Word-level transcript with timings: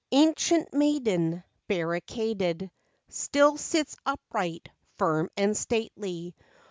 Ancient 0.11 0.73
maiden, 0.73 1.43
barricaded, 1.67 2.71
Still 3.09 3.55
sits 3.55 3.95
upright, 4.03 4.67
firm 4.97 5.29
and 5.37 5.55
stately. 5.55 6.33